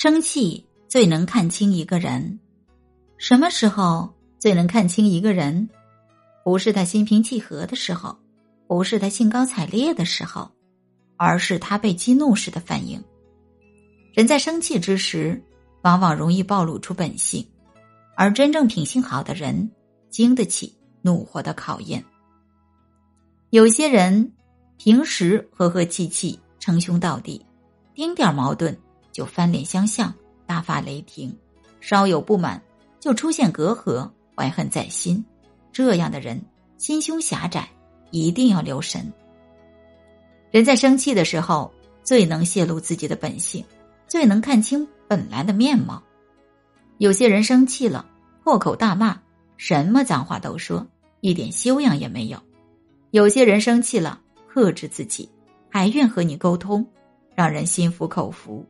[0.00, 2.38] 生气最能看清一个人。
[3.16, 5.68] 什么时候最能看清一个人？
[6.44, 8.16] 不是他心平气和的时候，
[8.68, 10.48] 不是他兴高采烈的时候，
[11.16, 13.02] 而是他被激怒时的反应。
[14.14, 15.42] 人在生气之时，
[15.82, 17.44] 往往容易暴露出本性，
[18.16, 19.68] 而真正品性好的人，
[20.10, 20.72] 经得起
[21.02, 22.04] 怒火的考验。
[23.50, 24.32] 有些人
[24.76, 27.44] 平时和和气气，称兄道弟，
[27.96, 28.78] 丁点矛盾
[29.12, 30.12] 就翻脸相向，
[30.46, 31.30] 大发雷霆；
[31.80, 32.62] 稍有不满
[33.00, 35.24] 就出现隔阂，怀恨在心。
[35.72, 36.40] 这样的人
[36.76, 37.68] 心胸狭窄，
[38.10, 39.12] 一定要留神。
[40.50, 43.64] 人在生气的时候，最能泄露自己的本性，
[44.06, 46.02] 最能看清本来的面貌。
[46.96, 48.06] 有些人生气了，
[48.42, 49.20] 破口大骂，
[49.56, 50.86] 什么脏话都说，
[51.20, 52.38] 一点修养也没有；
[53.10, 55.28] 有些人生气了，克制自己，
[55.68, 56.84] 还愿和你沟通，
[57.34, 58.66] 让人心服口服。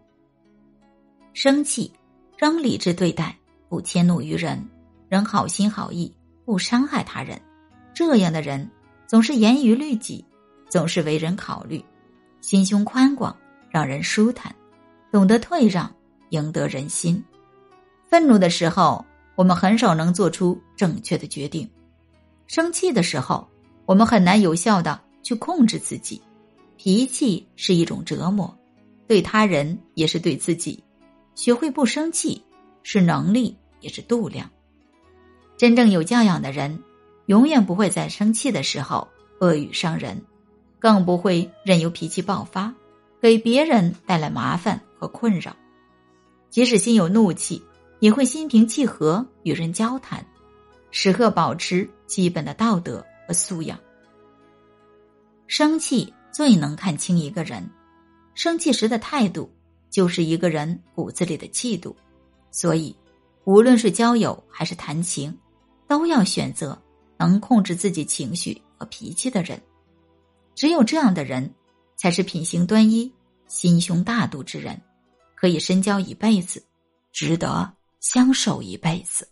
[1.40, 1.92] 生气，
[2.36, 3.38] 仍理智对待，
[3.68, 4.68] 不迁怒于人，
[5.08, 6.12] 仍好心好意。
[6.44, 7.40] 不伤害他人，
[7.94, 8.68] 这样的人
[9.06, 10.24] 总是严于律己，
[10.68, 11.80] 总是为人考虑，
[12.40, 13.36] 心胸宽广，
[13.70, 14.52] 让人舒坦，
[15.12, 15.88] 懂得退让，
[16.30, 17.22] 赢得人心。
[18.08, 21.64] 愤怒的时候，我们很少能做出正确的决定；
[22.48, 23.48] 生气的时候，
[23.86, 26.20] 我们很难有效的去控制自己。
[26.76, 28.52] 脾气是一种折磨，
[29.06, 30.82] 对他人也是对自己。
[31.38, 32.42] 学会不生气，
[32.82, 34.50] 是能力，也是度量。
[35.56, 36.82] 真正有教养的人，
[37.26, 39.06] 永远不会在生气的时候
[39.38, 40.20] 恶语伤人，
[40.80, 42.74] 更不会任由脾气爆发，
[43.22, 45.54] 给别人带来麻烦和困扰。
[46.50, 47.62] 即使心有怒气，
[48.00, 50.26] 也会心平气和与人交谈，
[50.90, 53.78] 时刻保持基本的道德和素养。
[55.46, 57.70] 生气最能看清一个人，
[58.34, 59.48] 生气时的态度
[59.90, 61.94] 就是一个人骨子里的气度。
[62.50, 62.96] 所以，
[63.44, 65.36] 无论是交友还是谈情。
[65.88, 66.78] 都要选择
[67.16, 69.58] 能控制自己情绪和脾气的人，
[70.54, 71.50] 只有这样的人，
[71.96, 73.10] 才是品行端一、
[73.46, 74.78] 心胸大度之人，
[75.34, 76.62] 可以深交一辈子，
[77.10, 79.26] 值得相守一辈子。